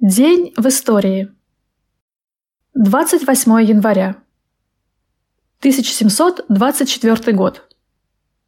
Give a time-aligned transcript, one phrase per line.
[0.00, 1.28] День в истории.
[2.74, 4.10] 28 января.
[5.58, 7.68] 1724 год.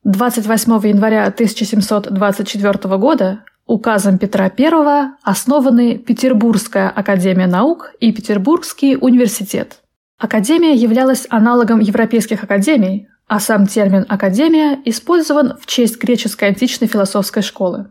[0.05, 9.83] 28 января 1724 года указом Петра I основаны Петербургская академия наук и Петербургский университет.
[10.19, 17.43] Академия являлась аналогом европейских академий, а сам термин «академия» использован в честь греческой античной философской
[17.43, 17.91] школы.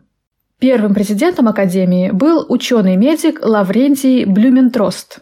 [0.59, 5.21] Первым президентом Академии был ученый-медик Лаврентий Блюментрост.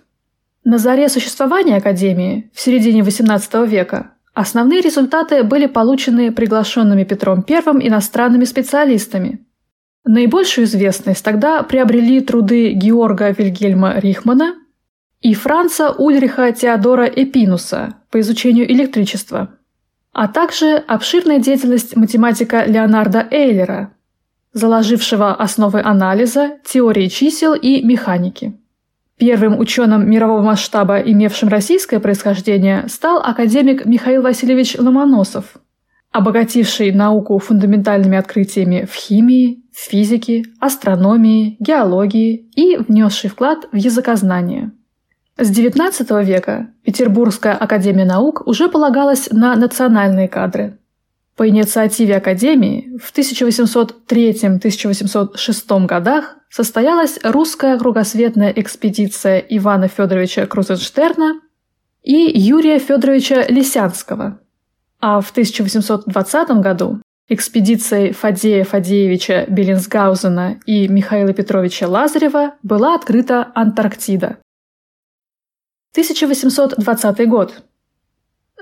[0.64, 7.60] На заре существования Академии, в середине XVIII века, основные результаты были получены приглашенными Петром I
[7.88, 9.46] иностранными специалистами.
[10.06, 14.56] Наибольшую известность тогда приобрели труды Георга Вильгельма Рихмана
[15.22, 19.50] и Франца Ульриха Теодора Эпинуса по изучению электричества,
[20.14, 23.92] а также обширная деятельность математика Леонарда Эйлера–
[24.58, 28.54] заложившего основы анализа, теории чисел и механики.
[29.18, 35.58] Первым ученым мирового масштаба, имевшим российское происхождение, стал академик Михаил Васильевич Ломоносов,
[36.12, 44.72] обогативший науку фундаментальными открытиями в химии, физике, астрономии, геологии и внесший вклад в языкознание.
[45.38, 50.80] С XIX века Петербургская академия наук уже полагалась на национальные кадры–
[51.38, 61.40] по инициативе Академии в 1803-1806 годах состоялась русская кругосветная экспедиция Ивана Федоровича Крузенштерна
[62.02, 64.40] и Юрия Федоровича Лисянского,
[65.00, 67.00] а в 1820 году
[67.30, 74.40] экспедицией Фадея Фадеевича Беллинсгаузена и Михаила Петровича Лазарева была открыта Антарктида.
[75.94, 77.64] 1820 год.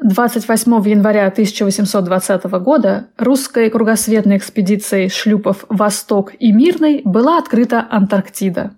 [0.03, 8.71] 28 января 1820 года русской кругосветной экспедицией шлюпов «Восток» и «Мирный» была открыта Антарктида.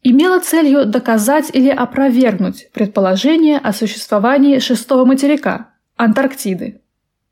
[0.02, 6.80] имела целью доказать или опровергнуть предположение о существовании шестого материка– Антарктиды.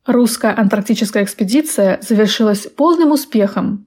[0.07, 3.87] Русская антарктическая экспедиция завершилась полным успехом,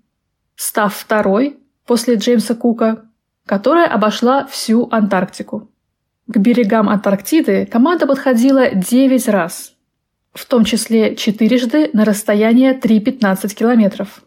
[0.56, 3.06] став второй после Джеймса Кука,
[3.46, 5.72] которая обошла всю Антарктику.
[6.28, 9.74] К берегам Антарктиды команда подходила 9 раз,
[10.34, 14.22] в том числе четырежды на расстояние 3-15 километров.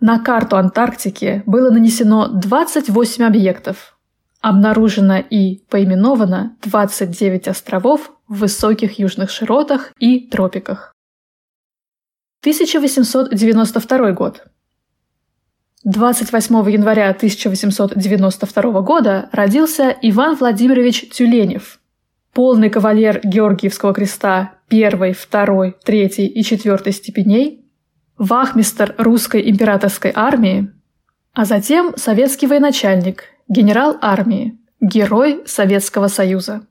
[0.00, 3.98] На карту Антарктики было нанесено 28 объектов.
[4.40, 10.92] Обнаружено и поименовано 29 островов в высоких южных широтах и тропиках.
[12.42, 14.42] 1892 год.
[15.84, 21.78] 28 января 1892 года родился Иван Владимирович Тюленев,
[22.32, 27.64] полный кавалер Георгиевского креста первой, второй, третьей и четвертой степеней,
[28.18, 30.72] вахмистр русской императорской армии,
[31.34, 36.66] а затем советский военачальник, генерал армии, герой Советского Союза.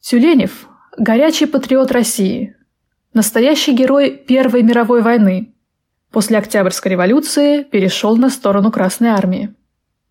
[0.00, 2.54] Тюленев– горячий патриот России,
[3.14, 5.54] Настоящий герой Первой мировой войны.
[6.10, 9.54] После Октябрьской революции перешел на сторону Красной армии.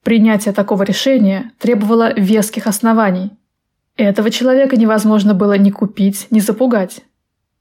[0.03, 3.31] Принятие такого решения требовало веских оснований.
[3.97, 7.01] Этого человека невозможно было ни купить, ни запугать.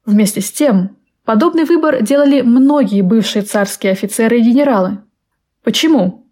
[0.07, 4.99] Вместе с тем, подобный выбор делали многие бывшие царские офицеры и генералы.
[5.63, 6.27] Почему?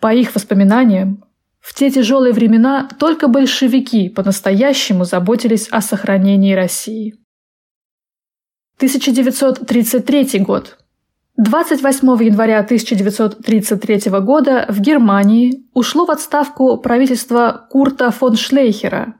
[0.00, 1.24] По их воспоминаниям,
[1.60, 7.16] в те тяжелые времена только большевики по-настоящему заботились о сохранении России.
[8.78, 10.78] 1933 год.
[11.36, 19.14] 28 января 1933 года в Германии ушло в отставку правительство Курта фон Шлейхера,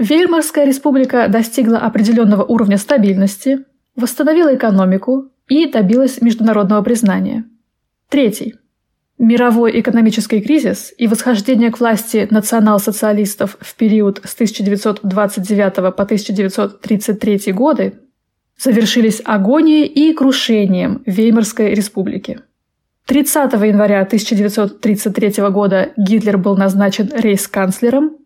[0.00, 3.66] Веймарская республика достигла определенного уровня стабильности,
[3.96, 7.44] восстановила экономику и добилась международного признания.
[8.08, 8.54] Третий.
[9.18, 18.00] Мировой экономический кризис и восхождение к власти национал-социалистов в период с 1929 по 1933 годы
[18.58, 22.40] завершились агонией и крушением Веймарской республики.
[23.10, 28.18] 30 января 1933 года Гитлер был назначен рейс-канцлером,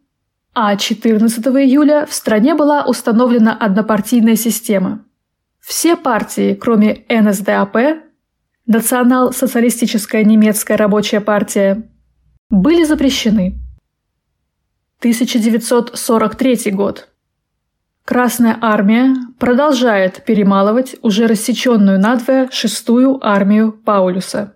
[0.53, 5.07] а 14 июля в стране была установлена однопартийная система.
[5.59, 7.77] Все партии, кроме НСДАП,
[8.67, 11.91] Национал-социалистическая немецкая рабочая партия,
[12.51, 13.59] были запрещены.
[14.99, 17.09] 1943 год.
[18.05, 24.54] Красная армия продолжает перемалывать уже рассеченную надвое шестую армию Паулюса.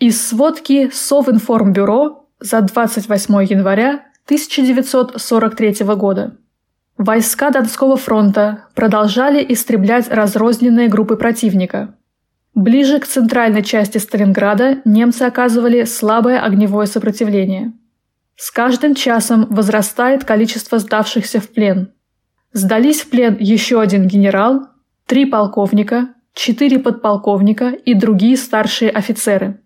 [0.00, 6.36] Из сводки Совинформбюро за 28 января 1943 года.
[6.96, 11.94] Войска Донского фронта продолжали истреблять разрозненные группы противника–
[12.54, 17.72] Ближе к центральной части Сталинграда немцы оказывали слабое огневое сопротивление.
[18.36, 21.92] С каждым часом возрастает количество сдавшихся в плен.
[22.52, 24.66] Сдались в плен еще один генерал,
[25.06, 29.60] три полковника, четыре подполковника и другие старшие офицеры.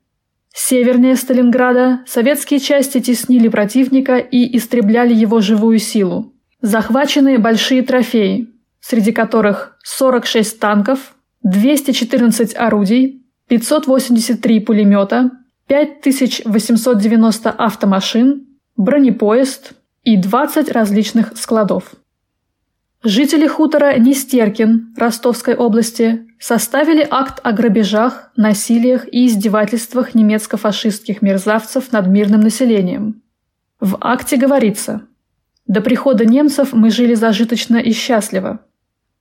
[0.56, 6.32] Севернее Сталинграда советские части теснили противника и истребляли его живую силу.
[6.60, 8.48] Захвачены большие трофеи,
[8.80, 15.32] среди которых 46 танков, 214 орудий, 583 пулемета,
[15.66, 18.46] 5890 автомашин,
[18.76, 19.72] бронепоезд
[20.04, 21.96] и 20 различных складов.
[23.06, 32.06] Жители хутора Нестеркин Ростовской области составили акт о грабежах, насилиях и издевательствах немецко-фашистских мерзавцев над
[32.06, 33.20] мирным населением.
[33.78, 35.02] В акте говорится
[35.66, 38.60] «До прихода немцев мы жили зажиточно и счастливо.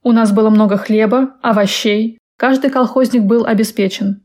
[0.01, 4.21] У нас было много хлеба, овощей, каждый колхозник был обеспечен.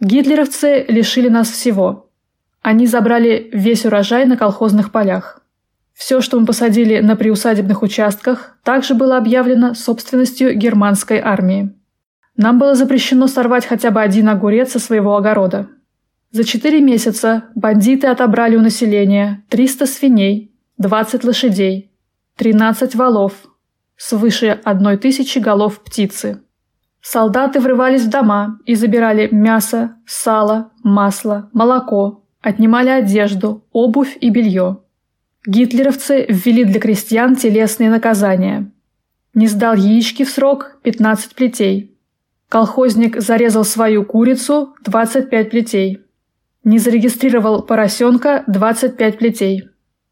[0.00, 2.10] Гитлеровцы лишили нас всего.
[2.60, 5.39] Они забрали весь урожай на колхозных полях.
[6.00, 11.74] Все, что мы посадили на приусадебных участках, также было объявлено собственностью германской армии.
[12.38, 15.68] Нам было запрещено сорвать хотя бы один огурец со своего огорода.
[16.30, 21.92] За четыре месяца бандиты отобрали у населения 300 свиней, 20 лошадей,
[22.36, 23.34] 13 валов,
[23.98, 26.40] свыше одной тысячи голов птицы.
[27.02, 34.78] Солдаты врывались в дома и забирали мясо, сало, масло, молоко, отнимали одежду, обувь и белье.
[35.46, 38.70] Гитлеровцы ввели для крестьян телесные наказания.
[39.32, 41.96] Не сдал яички в срок– 15 плетей.
[42.50, 46.00] Колхозник зарезал свою курицу– 25 плетей.
[46.62, 49.68] Не зарегистрировал поросенка– 25 плетей.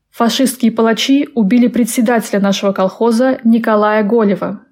[0.08, 4.62] Фашистские палачи убили председателя нашего колхоза Николая Голева.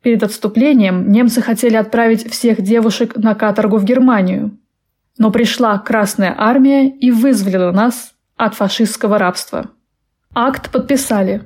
[0.00, 4.56] Перед отступлением немцы хотели отправить всех девушек на каторгу в Германию.
[5.18, 9.70] Но пришла Красная Армия и вызволила нас от фашистского рабства.
[10.40, 11.42] Акт подписали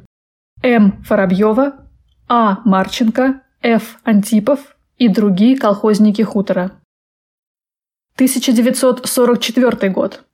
[0.63, 1.03] М.
[1.09, 1.73] Воробьева,
[2.29, 2.59] А.
[2.67, 3.99] Марченко, Ф.
[4.05, 6.73] Антипов и другие колхозники хутора.
[8.17, 10.25] 1944 год.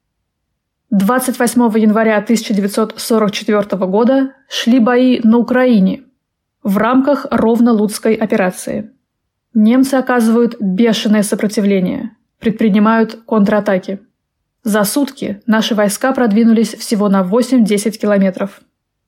[0.90, 6.02] 28 января 1944 года шли бои на Украине
[6.64, 8.90] в рамках Ровно-Луцкой операции.
[9.54, 14.00] Немцы оказывают бешеное сопротивление, предпринимают контратаки.
[14.68, 18.60] За сутки наши войска продвинулись всего на 8-10 километров.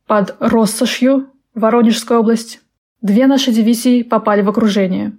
[0.06, 2.60] Под Россошью, Воронежская область,
[3.02, 5.18] две наши дивизии попали в окружение.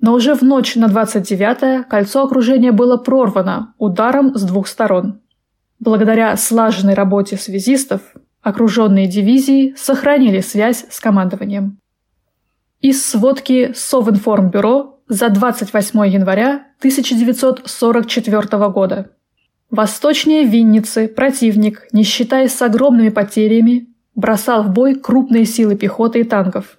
[0.00, 5.18] Но уже в ночь на 29-е кольцо окружения было прорвано ударом с двух сторон.
[5.80, 8.02] Благодаря слаженной работе связистов
[8.40, 11.80] окруженные дивизии сохранили связь с командованием.
[12.80, 19.10] Из сводки Совинформбюро за 28 января 1944 года.
[19.72, 26.24] Восточнее Винницы противник, не считаясь с огромными потерями, бросал в бой крупные силы пехоты и
[26.24, 26.76] танков.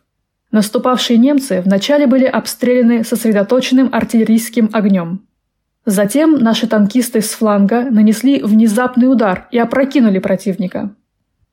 [0.52, 5.26] Наступавшие немцы вначале были обстреляны сосредоточенным артиллерийским огнем.
[5.88, 10.96] Затем наши танкисты с фланга нанесли внезапный удар и опрокинули противника.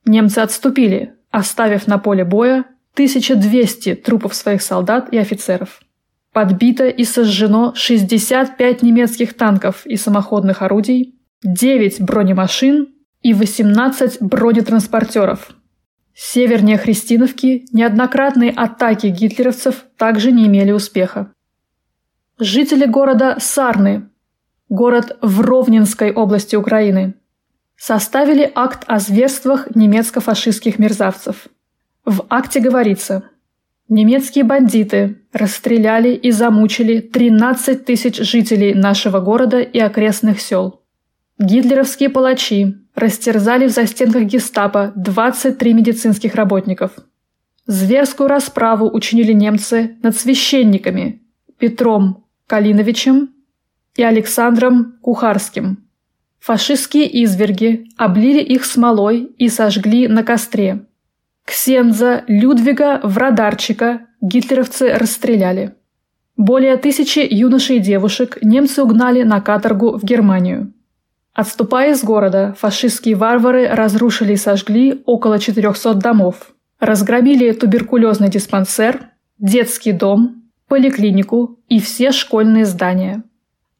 [0.05, 5.81] Немцы отступили, оставив на поле боя 1200 трупов своих солдат и офицеров.
[6.33, 15.51] Подбито и сожжено 65 немецких танков и самоходных орудий, 9 бронемашин и 18 бронетранспортеров.
[16.13, 21.33] Севернее Христиновки неоднократные атаки гитлеровцев также не имели успеха.
[22.37, 24.11] Жители города Сарны
[24.71, 27.15] город в Ровненской области Украины,
[27.75, 31.47] составили акт о зверствах немецко-фашистских мерзавцев.
[32.05, 33.23] В акте говорится
[33.89, 40.80] Немецкие бандиты расстреляли и замучили 13 тысяч жителей нашего города и окрестных сел.
[41.39, 46.91] Гитлеровские палачи растерзали в застенках гестапо 23 медицинских работников.
[47.65, 51.21] Зверскую расправу учинили немцы над священниками
[51.57, 53.33] Петром Калиновичем
[53.95, 55.85] и Александром Кухарским.
[56.39, 60.85] Фашистские изверги облили их смолой и сожгли на костре–
[61.45, 65.75] Ксенза Людвига Врадарчика гитлеровцы расстреляли.
[66.37, 70.73] Более тысячи юношей и девушек немцы угнали на каторгу в Германию.
[71.33, 79.93] Отступая из города, фашистские варвары разрушили и сожгли около 400 домов, разгромили туберкулезный диспансер, детский
[79.93, 83.23] дом, поликлинику и все школьные здания.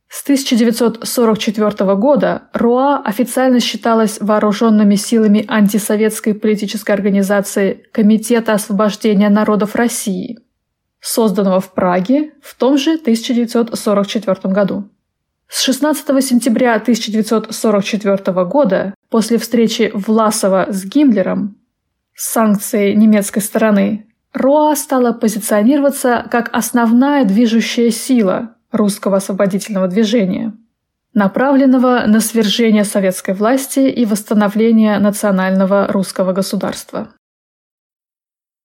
[0.08, 10.38] С 1944 года РУА официально считалась вооруженными силами антисоветской политической организации Комитета освобождения народов России,
[11.00, 14.88] созданного в Праге в том же 1944 году.
[15.56, 21.56] С 16 сентября 1944 года, после встречи Власова с Гиммлером,
[22.12, 30.54] с санкцией немецкой стороны, РОА стала позиционироваться как основная движущая сила русского освободительного движения,
[31.12, 37.14] направленного на свержение советской власти и восстановление национального русского государства.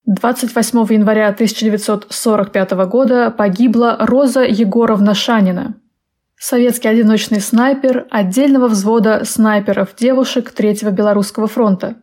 [0.07, 5.75] 28 января 1945 года погибла Роза Егоровна Шанина,
[6.39, 11.97] советский одиночный снайпер отдельного взвода снайперов-девушек Третьего Белорусского фронта,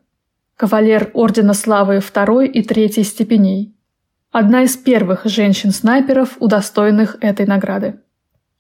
[0.57, 3.73] кавалер Ордена Славы II и III степеней–
[4.39, 8.01] одна из первых женщин-снайперов, удостоенных этой награды.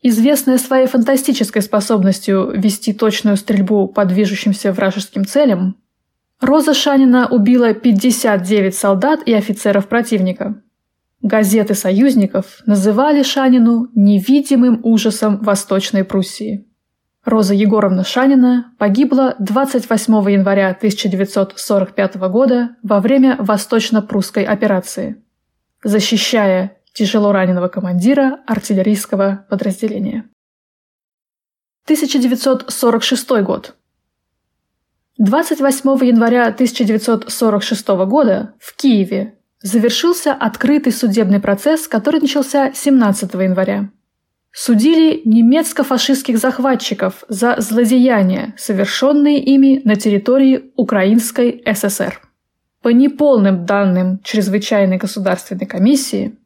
[0.00, 5.76] Известная своей фантастической способностью вести точную стрельбу по движущимся вражеским целям,
[6.40, 10.62] Роза Шанина убила 59 солдат и офицеров противника.
[11.22, 16.66] Газеты союзников называли Шанину невидимым ужасом Восточной Пруссии.
[17.24, 25.22] Роза Егоровна Шанина погибла 28 января 1945 года во время Восточно-Прусской операции–
[25.82, 30.28] защищая тяжело раненого командира артиллерийского подразделения.
[31.84, 33.76] 1946 год.
[35.18, 43.90] 28 января 1946 года в Киеве завершился открытый судебный процесс, который начался 17 января.
[44.52, 52.20] Судили немецко-фашистских захватчиков за злодеяния, совершенные ими на территории Украинской ССР.
[52.80, 56.38] По неполным данным Чрезвычайной государственной комиссии,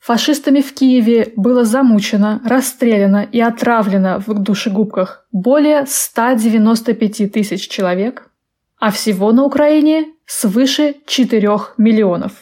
[0.00, 8.30] фашистами в Киеве было замучено, расстреляно и отравлено в душегубках более 195 тысяч человек,
[8.80, 12.32] а всего на Украине свыше 4 миллионов.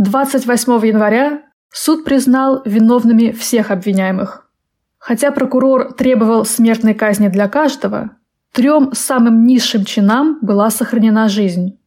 [0.00, 4.50] 28 января суд признал виновными всех обвиняемых.
[4.96, 8.12] Хотя прокурор требовал смертной казни для каждого,
[8.54, 11.78] трем самым низшим чинам была сохранена жизнь.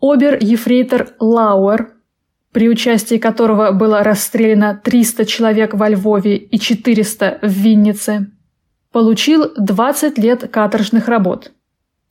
[0.00, 1.92] обер-ефрейтор Лауэр,
[2.50, 8.32] при участии которого было расстреляно 300 человек во Львове и 400 в Виннице,
[8.90, 11.52] получил 20 лет каторжных работ.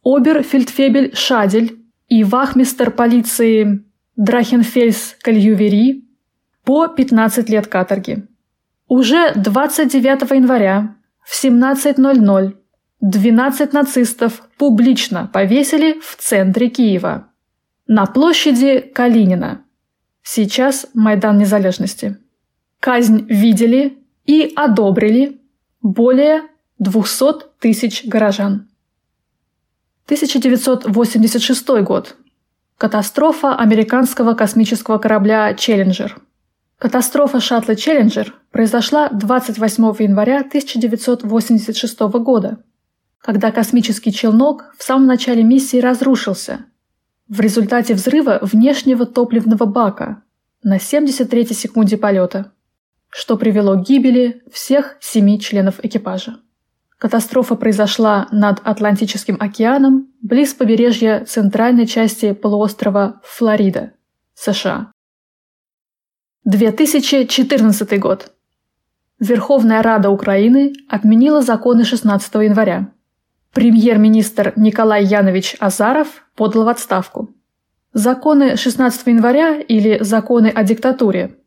[0.05, 1.77] Обер-фельдфебель Шадель
[2.07, 3.83] и вахмистер полиции
[4.21, 6.05] Драхенфельс Кальювери
[6.63, 8.27] по 15 лет каторги.
[8.87, 12.55] Уже 29 января в 17.00
[12.99, 17.29] 12 нацистов публично повесили в центре Киева,
[17.87, 19.65] на площади Калинина.
[20.21, 22.19] Сейчас Майдан Незалежности.
[22.79, 23.97] Казнь видели
[24.27, 25.41] и одобрили
[25.81, 26.43] более
[26.77, 28.69] 200 тысяч горожан.
[30.05, 32.17] 1986 год.
[32.81, 36.19] Катастрофа американского космического корабля «Челленджер».
[36.79, 42.63] Катастрофа шаттла «Челленджер» произошла 28 января 1986 года,
[43.19, 46.65] когда космический челнок в самом начале миссии разрушился
[47.27, 50.23] в результате взрыва внешнего топливного бака
[50.63, 52.51] на 73-й секунде полета,
[53.09, 56.37] что привело к гибели всех семи членов экипажа.
[57.01, 63.93] Катастрофа произошла над Атлантическим океаном, близ побережья центральной части полуострова Флорида,
[64.35, 64.91] США.
[66.45, 68.31] 2014 год.
[69.19, 72.91] Верховная Рада Украины отменила законы 16 января.
[73.51, 77.33] Премьер-министр Николай Янович Азаров подал в отставку.
[77.93, 81.40] Законы 16 января или законы о диктатуре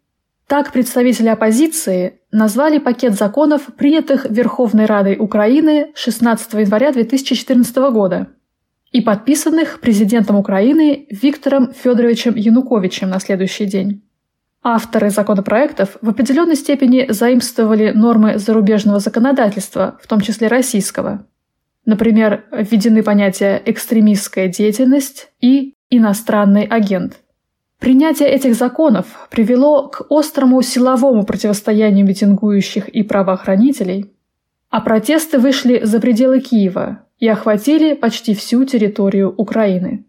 [0.46, 8.28] так представители оппозиции назвали пакет законов, принятых Верховной Радой Украины 16 января 2014 года
[8.92, 14.02] и подписанных президентом Украины Виктором Федоровичем Януковичем на следующий день.
[14.62, 21.26] Авторы законопроектов в определенной степени заимствовали нормы зарубежного законодательства, в том числе российского.
[21.84, 27.23] Например, введены понятия «экстремистская деятельность» и «иностранный агент».
[27.84, 34.10] Принятие этих законов привело к острому силовому противостоянию митингующих и правоохранителей,
[34.70, 40.06] а протесты вышли за пределы Киева и охватили почти всю территорию Украины.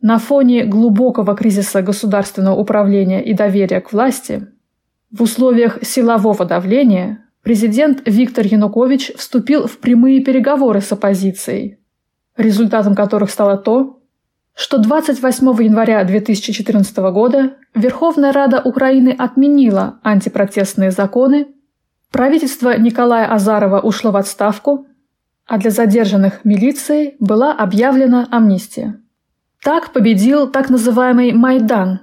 [0.00, 4.46] На фоне глубокого кризиса государственного управления и доверия к власти,
[5.10, 11.80] в условиях силового давления президент Виктор Янукович вступил в прямые переговоры с оппозицией,
[12.38, 13.99] результатом которых стало то,
[14.54, 21.48] что 28 января 2014 года Верховная Рада Украины отменила антипротестные законы,
[22.10, 24.86] правительство Николая Азарова ушло в отставку,
[25.46, 29.00] а для задержанных милицией была объявлена амнистия.
[29.62, 32.00] Так победил так называемый Майдан,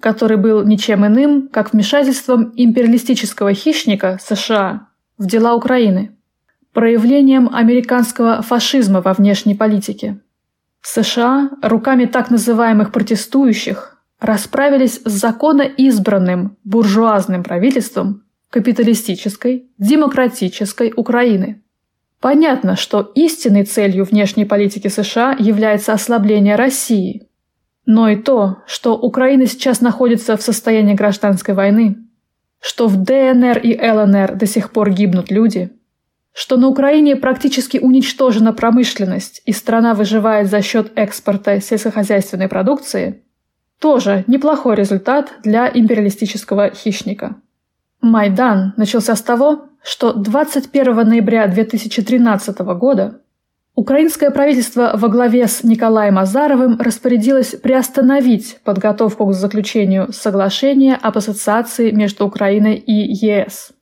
[0.00, 6.16] который был ничем иным, как вмешательством империалистического хищника США в дела Украины,
[6.72, 10.20] проявлением американского фашизма во внешней политике–
[10.88, 21.60] США руками так называемых протестующих расправились с законно избранным буржуазным правительством капиталистической, демократической Украины.
[22.20, 27.28] Понятно, что истинной целью внешней политики США является ослабление России.
[27.84, 31.96] Но и то, что Украина сейчас находится в состоянии гражданской войны,
[32.60, 35.72] что в ДНР и ЛНР до сих пор гибнут люди–
[36.36, 43.22] что на Украине практически уничтожена промышленность и страна выживает за счет экспорта сельскохозяйственной продукции,
[43.80, 47.36] тоже неплохой результат для империалистического хищника.
[48.02, 53.22] Майдан начался с того, что 21 ноября 2013 года
[53.74, 61.92] украинское правительство во главе с Николаем Азаровым распорядилось приостановить подготовку к заключению соглашения об ассоциации
[61.92, 63.70] между Украиной и ЕС–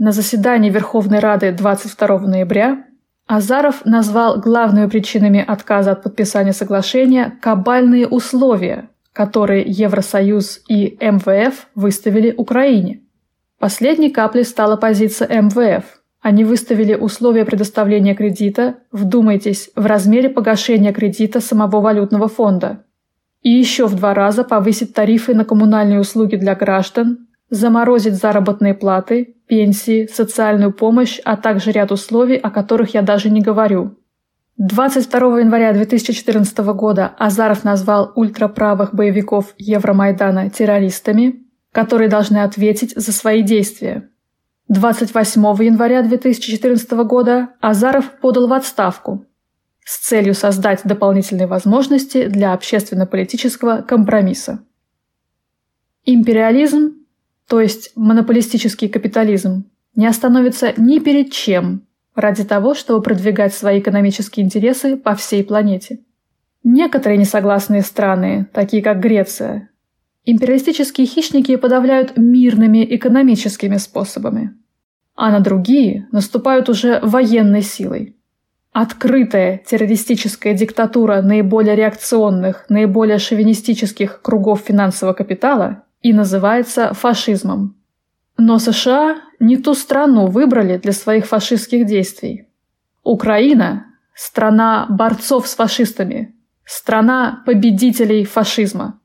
[0.00, 2.86] на заседании Верховной Рады 22 ноября
[3.26, 12.34] Азаров назвал главными причинами отказа от подписания соглашения кабальные условия, которые Евросоюз и МВФ выставили
[12.34, 13.02] Украине.
[13.58, 15.84] Последней каплей стала позиция МВФ.
[16.22, 22.84] Они выставили условия предоставления кредита, вдумайтесь, в размере погашения кредита самого валютного фонда.
[23.42, 29.36] И еще в два раза повысить тарифы на коммунальные услуги для граждан, заморозить заработные платы,
[29.46, 33.96] пенсии, социальную помощь, а также ряд условий, о которых я даже не говорю.
[34.58, 43.42] 22 января 2014 года Азаров назвал ультраправых боевиков Евромайдана террористами, которые должны ответить за свои
[43.42, 44.08] действия.
[44.68, 49.24] 28 января 2014 года Азаров подал в отставку
[49.84, 54.60] с целью создать дополнительные возможности для общественно-политического компромисса.
[56.04, 56.99] Империализм
[57.50, 59.64] то есть монополистический капитализм,
[59.96, 61.82] не остановится ни перед чем
[62.14, 65.98] ради того, чтобы продвигать свои экономические интересы по всей планете.
[66.62, 69.68] Некоторые несогласные страны, такие как Греция,
[70.24, 74.54] империалистические хищники подавляют мирными экономическими способами,
[75.16, 78.16] а на другие наступают уже военной силой.
[78.70, 87.76] Открытая террористическая диктатура наиболее реакционных, наиболее шовинистических кругов финансового капитала и называется фашизмом.
[88.36, 92.48] Но США не ту страну выбрали для своих фашистских действий.
[93.02, 96.34] Украина– страна борцов с фашистами,
[96.64, 99.00] страна победителей фашизма.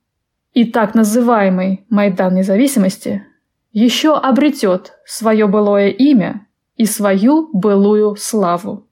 [0.54, 3.26] И так называемый Майдан независимости
[3.72, 8.88] еще обретет свое былое имя и свою былую славу.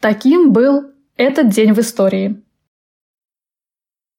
[0.00, 2.41] Таким был этот день в истории.